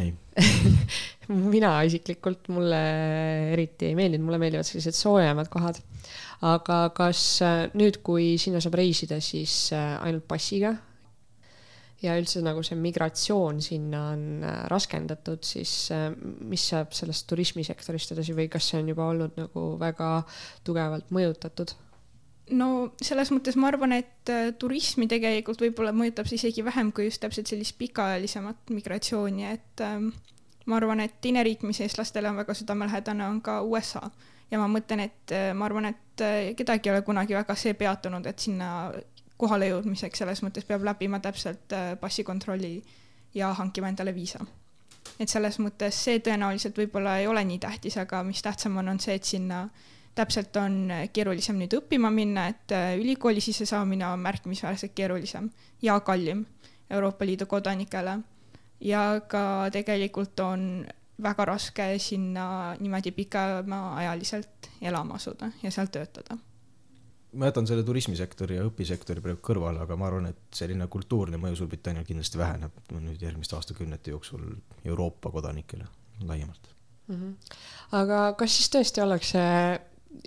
[0.00, 0.12] ei
[1.54, 2.80] mina isiklikult, mulle
[3.54, 5.80] eriti ei meeldinud, mulle meeldivad sellised soojemad kohad.
[6.46, 10.74] aga kas äh, nüüd, kui sinna saab reisida, siis äh, ainult passiga
[12.04, 16.08] ja üldse nagu see migratsioon sinna on äh, raskendatud, siis äh,
[16.48, 20.10] mis saab sellest turismisektorist edasi või kas see on juba olnud nagu väga
[20.66, 21.76] tugevalt mõjutatud?
[22.56, 27.06] no selles mõttes ma arvan, et äh, turismi tegelikult võib-olla mõjutab see isegi vähem kui
[27.10, 30.10] just täpselt sellist pikaajalisemat migratsiooni, et ähm,
[30.66, 34.08] ma arvan, et teine riik, mis eestlastele on väga südamelähedane, on ka USA.
[34.50, 36.24] ja ma mõtlen, et ma arvan, et
[36.58, 38.90] kedagi ei ole kunagi väga see peatunud, et sinna
[39.40, 42.74] kohale jõudmiseks, selles mõttes peab läbima täpselt äh, passikontrolli
[43.34, 44.44] ja hankima endale viisa.
[45.20, 49.00] et selles mõttes see tõenäoliselt võib-olla ei ole nii tähtis, aga mis tähtsam on, on
[49.00, 49.62] see, et sinna
[50.14, 55.50] täpselt on keerulisem nüüd õppima minna, et äh, ülikooli sisse saamine on märkimisväärselt keerulisem
[55.82, 56.44] ja kallim
[56.90, 58.18] Euroopa Liidu kodanikele.
[58.80, 60.86] ja ka tegelikult on
[61.22, 66.38] väga raske sinna niimoodi pikemaajaliselt elama asuda ja seal töötada
[67.32, 71.60] ma jätan selle turismisektori ja õpisektori praegu kõrvale, aga ma arvan, et selline kultuurne mõju
[71.60, 74.46] Suurbritannial kindlasti väheneb nüüd järgmiste aastakümnete jooksul
[74.84, 75.86] Euroopa kodanikele
[76.26, 76.72] laiemalt
[77.08, 77.16] mm.
[77.16, 77.60] -hmm.
[78.00, 79.44] aga kas siis tõesti ollakse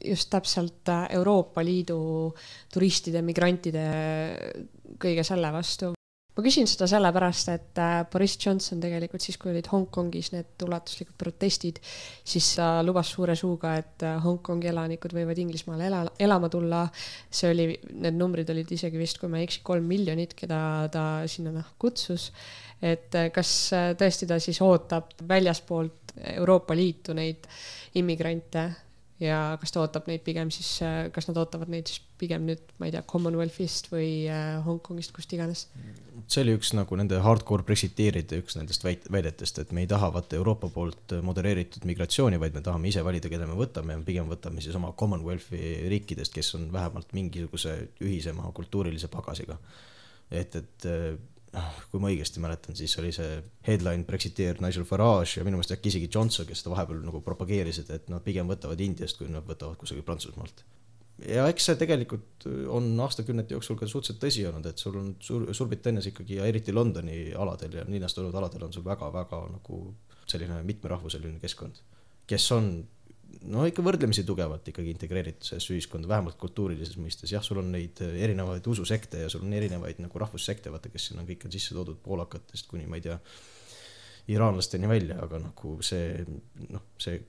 [0.06, 2.34] just täpselt Euroopa Liidu
[2.74, 3.84] turistide, migrantide
[5.00, 5.94] kõige selle vastu
[6.34, 11.16] ma küsin seda sellepärast, et äh, Boris Johnson tegelikult siis, kui olid Hongkongis need ulatuslikud
[11.20, 11.80] protestid,
[12.26, 16.84] siis ta lubas suure suuga, et äh, Hongkongi elanikud võivad Inglismaale ela, elama tulla.
[17.30, 20.60] see oli, need numbrid olid isegi vist, kui ma ei eksi, kolm miljonit, keda
[20.94, 22.32] ta sinna noh kutsus.
[22.82, 23.52] et äh, kas
[24.00, 27.46] tõesti ta siis ootab väljaspoolt Euroopa Liitu neid
[27.98, 28.68] immigrante
[29.24, 32.62] ja kas ta ootab neid pigem siis, äh, kas nad ootavad neid siis pigem nüüd,
[32.80, 35.68] ma ei tea, Commonwealthist või äh, Hongkongist, kust iganes?
[36.30, 40.12] see oli üks nagu nende hardcore brexiteeride üks nendest väit-, väidetest, et me ei taha
[40.14, 44.30] vaata Euroopa poolt modereeritud migratsiooni, vaid me tahame ise valida, keda me võtame ja pigem
[44.32, 49.58] võtame siis oma Commonwealthi riikidest, kes on vähemalt mingisuguse ühisema kultuurilise pagasiga.
[50.32, 51.14] et, et äh,
[51.92, 53.38] kui ma õigesti mäletan, siis oli see
[53.68, 57.92] headline Brexiteer Nigel Farage ja minu meelest äkki isegi Johnson, kes seda vahepeal nagu propageerisid,
[57.94, 60.64] et nad pigem võtavad Indiast, kui nad võtavad kusagilt Prantsusmaalt.
[61.30, 65.52] ja eks see tegelikult on aastakümnete jooksul ka suhteliselt tõsi olnud, et sul on Suur-,
[65.54, 69.84] Suurbritannias ikkagi ja eriti Londoni aladel ja linnast olnud aladel on sul väga-väga nagu
[70.26, 71.84] selline mitmerahvuseline keskkond,
[72.28, 72.74] kes on
[73.54, 78.02] no ikka võrdlemisi tugevalt ikkagi integreeritud sellesse ühiskonda, vähemalt kultuurilises mõistes, jah, sul on neid
[78.06, 81.76] äh, erinevaid ususekte ja sul on erinevaid nagu rahvussekte, vaata, kes sinna kõik on sisse
[81.78, 83.18] toodud poolakatest kuni ma ei tea,
[84.34, 86.24] iraanlasteni välja, aga nagu see
[86.70, 87.20] noh, see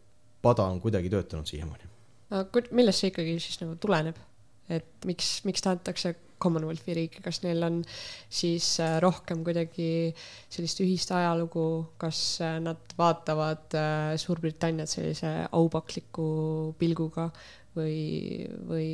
[0.45, 1.91] pada on kuidagi töötanud siiamaani.
[2.35, 4.21] aga millest see ikkagi siis nagu tuleneb?
[4.73, 7.81] Et miks, miks tahetakse Commonwealthi riike, kas neil on
[8.33, 10.13] siis äh, rohkem kuidagi
[10.53, 11.67] sellist ühist ajalugu,
[12.01, 16.27] kas äh, nad vaatavad äh, Suurbritanniat sellise aupakliku
[16.81, 17.31] pilguga
[17.77, 18.89] või, või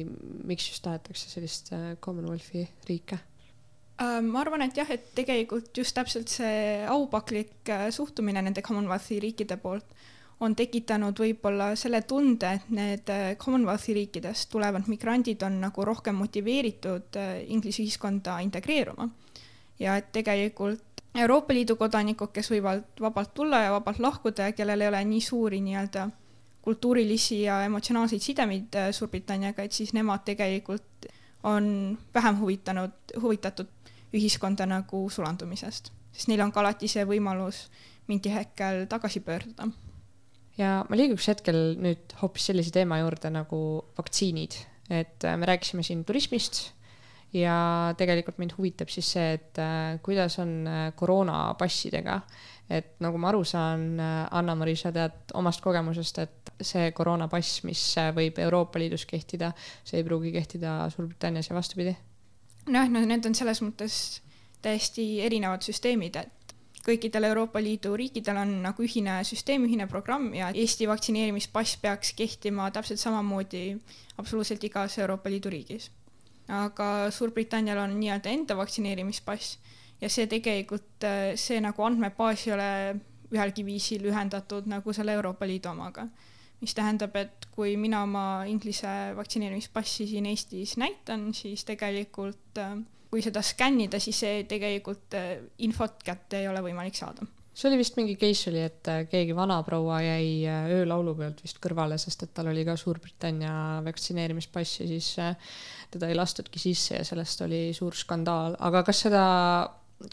[0.46, 3.24] miks just tahetakse sellist Commonwealthi riike?
[4.00, 9.90] ma arvan, et jah, et tegelikult just täpselt see aupaklik suhtumine nende Commonwealthi riikide poolt
[10.40, 16.16] on tekitanud võib-olla selle tunde, et need äh, Commonwealthi riikidest tulevad migrandid on nagu rohkem
[16.16, 19.08] motiveeritud äh, Inglise ühiskonda integreeruma.
[19.78, 24.80] ja et tegelikult Euroopa Liidu kodanikud, kes võivad vabalt tulla ja vabalt lahkuda ja kellel
[24.80, 26.08] ei ole nii suuri nii-öelda
[26.62, 31.10] kultuurilisi ja emotsionaalseid sidemeid äh, Suurbritanniaga, et siis nemad tegelikult
[31.42, 33.68] on vähem huvitanud, huvitatud
[34.14, 37.66] ühiskonda nagu sulandumisest, sest neil on ka alati see võimalus
[38.08, 39.68] mingi hetkel tagasi pöörduda.
[40.60, 43.62] Ja ma liiguks hetkel nüüd hoopis sellise teema juurde nagu
[43.98, 44.58] vaktsiinid,
[44.92, 46.68] et äh, me rääkisime siin turismist
[47.36, 47.56] ja
[47.98, 52.20] tegelikult mind huvitab siis see, et äh, kuidas on äh, koroonapassidega.
[52.70, 57.82] et nagu ma aru saan, Anna-Mari, sa tead omast kogemusest, et see koroonapass, mis
[58.14, 59.50] võib Euroopa Liidus kehtida,
[59.82, 61.96] see ei pruugi kehtida Suurbritannias ja vastupidi
[62.70, 63.96] nojah, no need on selles mõttes
[64.64, 66.39] täiesti erinevad süsteemid, et
[66.86, 72.70] kõikidel Euroopa Liidu riikidel on nagu ühine süsteem, ühine programm ja Eesti vaktsineerimispass peaks kehtima
[72.74, 73.64] täpselt samamoodi
[74.18, 75.90] absoluutselt igas Euroopa Liidu riigis.
[76.48, 79.58] aga Suurbritannial on nii-öelda enda vaktsineerimispass
[80.00, 82.72] ja see tegelikult, see nagu andmebaas ei ole
[83.30, 86.08] ühelgi viisil ühendatud nagu selle Euroopa Liidu omaga
[86.60, 92.76] mis tähendab, et kui mina oma Inglise vaktsineerimispassi siin Eestis näitan, siis tegelikult äh,
[93.10, 97.80] kui seda skännida, siis see tegelikult äh, infot kätte ei ole võimalik saada see oli
[97.80, 100.46] vist mingi case oli, et äh, keegi vanaproua jäi
[100.78, 103.52] öölaulu pealt vist kõrvale, sest et tal oli ka Suurbritannia
[103.84, 105.10] vaktsineerimispass ja siis
[105.90, 109.24] teda ei lastudki sisse ja sellest oli suur skandaal, aga kas seda,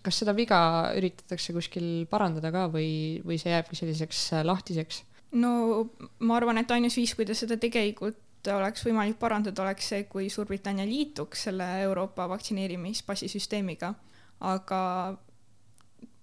[0.04, 0.60] kas seda viga
[0.98, 5.04] üritatakse kuskil parandada ka või, või see jääbki selliseks lahtiseks?
[5.38, 5.52] no
[6.20, 8.18] ma arvan, et ainus viis, kuidas seda tegelikult
[8.54, 13.94] oleks võimalik parandada, oleks see, kui Suurbritannia liituks selle Euroopa vaktsineerimispassi süsteemiga,
[14.40, 14.82] aga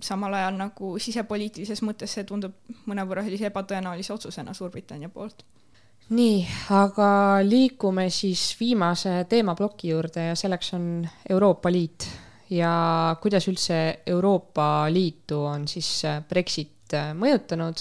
[0.01, 2.55] samal ajal nagu sisepoliitilises mõttes see tundub
[2.89, 5.45] mõnevõrra sellise ebatõenäolise otsusena Suurbritannia poolt.
[6.09, 7.09] nii, aga
[7.43, 12.09] liigume siis viimase teemaploki juurde ja selleks on Euroopa Liit
[12.51, 17.81] ja kuidas üldse Euroopa Liitu on siis Brexit mõjutanud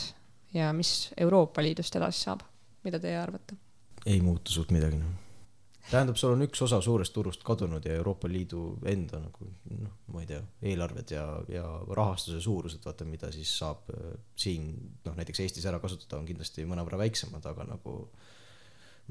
[0.53, 2.45] ja mis Euroopa Liidust edasi saab,
[2.83, 3.57] mida teie arvate?
[4.05, 5.23] Ei muutu suurt midagi noh
[5.89, 9.47] tähendab, sul on üks osa suurest turust kadunud ja Euroopa Liidu enda nagu
[9.81, 10.39] noh, ma ei tea,
[10.71, 11.65] eelarved ja, ja
[11.99, 14.71] rahastuse suurused, vaata, mida siis saab äh, siin
[15.05, 17.97] noh, näiteks Eestis ära kasutada, on kindlasti mõnevõrra väiksemad, aga nagu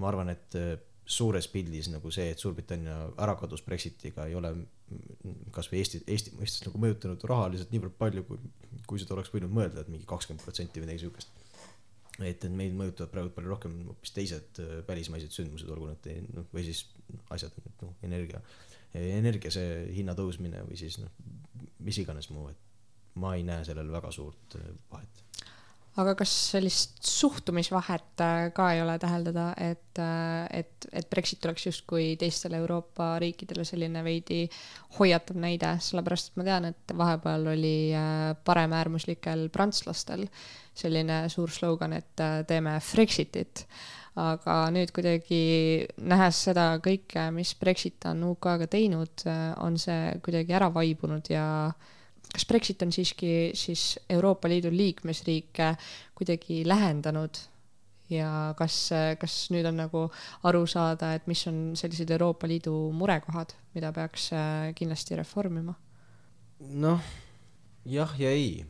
[0.00, 0.72] ma arvan, et äh,
[1.12, 4.54] suures pildis nagu see, et Suurbritannia ära kadus Brexitiga, ei ole
[5.52, 8.38] kasvõi Eesti, Eesti mõistes nagu mõjutanud rahaliselt niivõrd palju, kui,
[8.88, 11.41] kui seda oleks võinud mõelda, et mingi kakskümmend protsenti või midagi siukest.
[12.20, 16.48] Et, et meid mõjutavad praegu palju rohkem hoopis teised äh, välismaised sündmused, olgu need noh,
[16.52, 16.84] või siis
[17.34, 18.42] asjad, noh, energia,
[18.92, 21.12] energia see hinna tõusmine või siis noh,
[21.82, 25.24] mis iganes muu, et ma ei näe sellel väga suurt äh, vahet
[26.00, 31.66] aga kas sellist suhtumisvahet äh, ka ei ole täheldada, et, äh, et, et Brexit oleks
[31.66, 34.46] justkui teistele Euroopa riikidele selline veidi
[34.98, 40.24] hoiatav näide, sellepärast et ma tean, et vahepeal oli äh, paremäärmuslikel prantslastel
[40.74, 43.66] selline suur slogan, et teeme Frexitit
[44.16, 45.42] aga nüüd kuidagi
[46.08, 49.24] nähes seda kõike, mis Brexit on UK-ga teinud,
[49.64, 51.92] on see kuidagi ära vaibunud ja äh,
[52.32, 55.74] kas Brexit on siiski siis Euroopa Liidu liikmesriike
[56.16, 57.40] kuidagi lähendanud
[58.12, 58.76] ja kas,
[59.20, 60.04] kas nüüd on nagu
[60.48, 65.74] aru saada, et mis on sellised Euroopa Liidu murekohad, mida peaks äh, kindlasti reformima?
[66.62, 67.04] noh,
[67.90, 68.62] jah ja ei,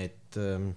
[0.00, 0.72] et ähm,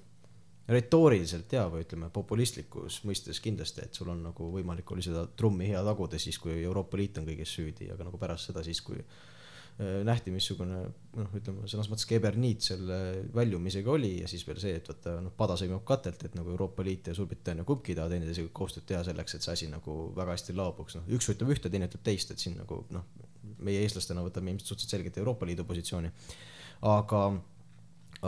[0.70, 5.72] retooriliselt ja, või ütleme, populistlikus mõistes kindlasti, et sul on nagu võimalik oli seda trummi
[5.72, 9.02] hea taguda siis, kui Euroopa Liit on kõiges süüdi, aga nagu pärast seda siis, kui
[9.02, 9.41] Äh,
[9.82, 10.82] nähti, missugune
[11.18, 12.98] noh, ütleme sõnas mõttes keberniit selle
[13.34, 16.84] väljumisega oli ja siis veel see, et vaata noh, pada sõimab katelt, et nagu Euroopa
[16.86, 20.36] Liit ja Suurbritannia kumbki ei taha teineteisega koostööd teha selleks, et see asi nagu väga
[20.36, 23.08] hästi laabuks, noh üks ütleb ühte, teine ütleb teist, et siin nagu noh,
[23.66, 26.12] meie eestlastena võtame ilmselt suhteliselt selgelt Euroopa Liidu positsiooni.
[26.90, 27.22] aga,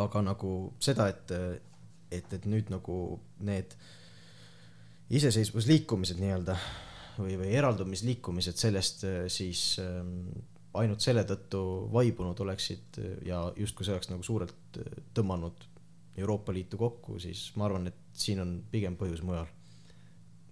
[0.06, 1.36] aga nagu seda, et,
[2.10, 2.98] et, et nüüd nagu
[3.46, 3.76] need
[5.14, 6.58] iseseisvusliikumised nii-öelda
[7.20, 10.32] või, või eraldumisliikumised sellest siis ähm,
[10.74, 11.60] ainult selle tõttu
[11.94, 14.80] vaibunud oleksid ja justkui see oleks nagu suurelt
[15.14, 15.68] tõmmanud
[16.18, 19.48] Euroopa Liitu kokku, siis ma arvan, et siin on pigem põhjus mujal.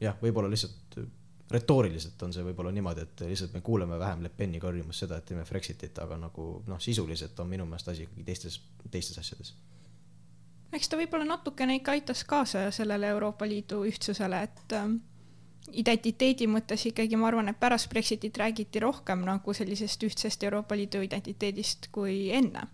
[0.01, 0.97] jah, võib-olla lihtsalt
[1.51, 5.27] retooriliselt on see võib-olla niimoodi, et lihtsalt me kuuleme vähem Le Peni karjumas seda, et
[5.27, 8.57] teeme Brexitit, aga nagu noh, sisuliselt on minu meelest asi ikkagi teistes,
[8.91, 9.53] teistes asjades.
[10.71, 15.01] eks ta võib-olla natukene ikka aitas kaasa sellele Euroopa Liidu ühtsusele, et ähm,
[15.71, 21.01] identiteedi mõttes ikkagi ma arvan, et pärast Brexitit räägiti rohkem nagu sellisest ühtsest Euroopa Liidu
[21.01, 22.67] identiteedist kui enne.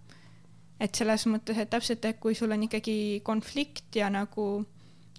[0.80, 4.66] et selles mõttes, et täpselt, et kui sul on ikkagi konflikt ja nagu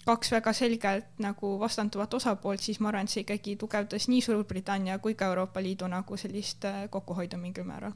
[0.06, 4.98] kaks väga selgelt nagu vastanduvat osapoolt, siis ma arvan, et see ikkagi tugevdas nii Suurbritannia
[4.98, 7.92] kui ka Euroopa Liidu nagu sellist äh, kokkuhoidu mingil määral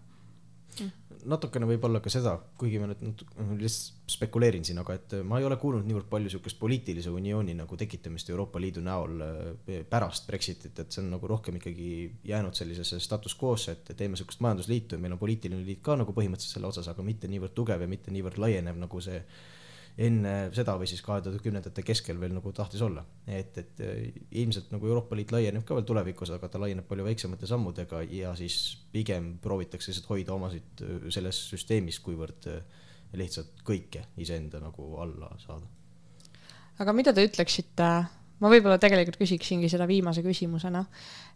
[1.28, 3.22] natukene võib-olla ka seda, kuigi ma nüüd
[3.60, 7.78] lihtsalt spekuleerin siin, aga et ma ei ole kuulnud niivõrd palju sihukest poliitilise uniooni nagu
[7.78, 11.88] tekitamist Euroopa Liidu näol eh, pärast Brexitit, et see on nagu rohkem ikkagi
[12.28, 16.14] jäänud sellisesse status quo'sse, et teeme sihukest majandusliitu ja meil on poliitiline liit ka nagu
[16.16, 19.22] põhimõtteliselt selle otsas, aga mitte niivõrd tugev ja mitte niivõrd laienev, nagu see
[20.00, 23.04] enne seda või siis kahe tuhande kümnendate keskel veel nagu tahtis olla.
[23.26, 27.04] et, et eh, ilmselt nagu Euroopa Liit laieneb ka veel tulevikus, aga ta laieneb palju
[27.04, 28.56] väiksemate sammudega ja siis
[28.92, 32.80] pigem proovitakse lihtsalt hoida omasid eh, selles süsteemis, kuivõrd eh,
[33.20, 35.68] lihtsalt kõike iseenda nagu alla saada.
[36.80, 37.92] aga mida te ütleksite,
[38.42, 40.82] ma võib-olla tegelikult küsiksingi seda viimase küsimusena,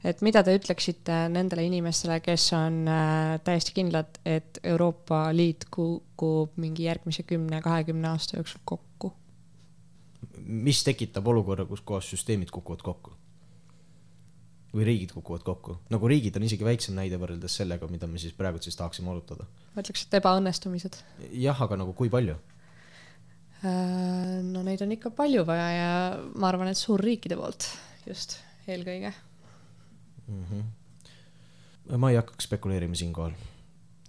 [0.07, 6.59] et mida te ütleksite nendele inimestele, kes on äh, täiesti kindlad, et Euroopa Liit kukub
[6.63, 9.13] mingi järgmise kümne, kahekümne aasta jooksul kokku?
[10.47, 13.15] mis tekitab olukorra, kus kohas süsteemid kukuvad kokku?
[14.77, 18.35] või riigid kukuvad kokku, nagu riigid on isegi väiksem näide võrreldes sellega, mida me siis
[18.37, 19.47] praegu siis tahaksime arutada.
[19.75, 20.99] ma ütleks, et ebaõnnestumised.
[21.33, 22.37] jah, aga nagu kui palju?
[23.65, 25.93] Äh, no neid on ikka palju vaja ja
[26.37, 27.69] ma arvan, et suurriikide poolt
[28.07, 28.39] just
[28.69, 29.13] eelkõige.
[31.97, 33.33] ma ei hakkaks spekuleerima siinkohal.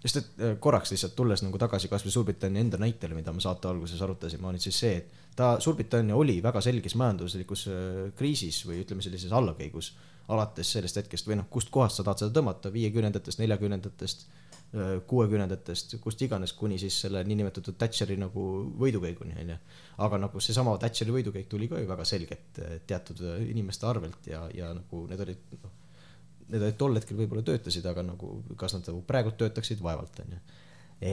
[0.02, 3.68] sest et äh, korraks lihtsalt tulles nagu tagasi kasvõi Suurbritannia enda näitele, mida me saate
[3.68, 8.84] alguses arutasime, on siis see, et ta, Suurbritannia oli väga selges majanduslikus äh, kriisis või
[8.84, 9.94] ütleme sellises allakäigus
[10.28, 14.26] alates sellest hetkest või noh, kust kohast sa tahad seda tõmmata, viiekümnendatest, neljakümnendatest,
[15.08, 18.42] kuuekümnendatest, kust iganes, kuni siis selle niinimetatud Thatcheri nagu
[18.82, 19.56] võidukäiguni, onju.
[20.04, 24.28] aga nagu seesama Thatcheri võidukäik tuli ka ju väga selgelt eh, teatud eh, inimeste arvelt
[24.28, 25.78] ja, ja nagu need olid, noh,
[26.50, 30.42] need olid tol hetkel võib-olla töötasid, aga nagu kas nad nagu praegu töötaksid, vaevalt onju.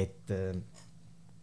[0.00, 0.50] et eh,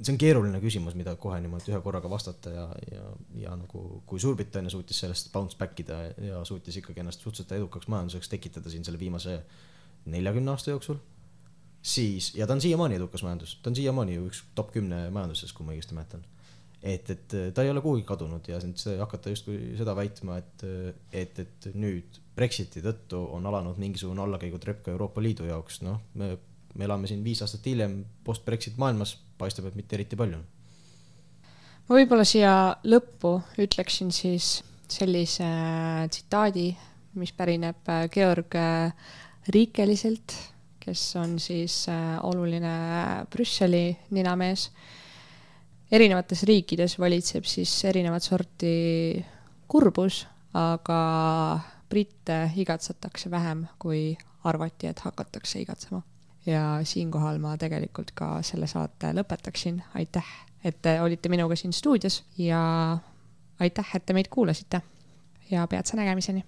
[0.02, 3.08] see on keeruline küsimus, mida kohe niimoodi ühe korraga vastata ja, ja,
[3.46, 7.88] ja nagu kui Suurbritannia suutis sellest bounce back ida ja suutis ikkagi ennast suhteliselt edukaks
[7.88, 9.40] majanduseks tekitada siin selle viimase
[10.12, 11.00] neljakümne aasta jooksul,
[11.82, 15.54] siis, ja ta on siiamaani edukas majandus, ta on siiamaani ju üks top kümne majanduses,
[15.54, 16.24] kui ma õigesti mäletan.
[16.82, 20.64] et, et ta ei ole kuhugi kadunud ja nüüd hakata justkui seda väitma, et,
[21.14, 26.38] et, et nüüd Brexiti tõttu on alanud mingisugune allakäigutrepp ka Euroopa Liidu jaoks, noh, me,
[26.74, 30.42] me elame siin viis aastat hiljem post-Brexit maailmas, paistab, et mitte eriti palju.
[31.88, 32.54] ma võib-olla siia
[32.88, 34.62] lõppu ütleksin siis
[34.92, 35.48] sellise
[36.12, 36.72] tsitaadi,
[37.20, 38.94] mis pärineb äh, Georg äh,
[39.52, 40.36] Riikeliselt,
[40.82, 42.74] kes on siis äh, oluline
[43.30, 44.72] Brüsseli ninamees.
[45.92, 49.26] erinevates riikides valitseb siis erinevat sorti
[49.68, 51.02] kurbus, aga
[51.90, 56.02] britte igatsetakse vähem, kui arvati, et hakatakse igatsema.
[56.46, 60.26] ja siinkohal ma tegelikult ka selle saate lõpetaksin, aitäh,
[60.64, 62.62] et te olite minuga siin stuudios ja
[63.60, 64.82] aitäh, et te meid kuulasite
[65.52, 66.44] ja peatse nägemiseni